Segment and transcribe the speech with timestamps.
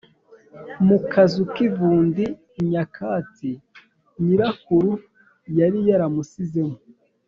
[0.87, 2.23] mu kazu k’ivundi
[2.71, 3.49] nyakatsi
[4.21, 4.91] nyirakuru
[5.59, 6.77] yari yaramusizemo.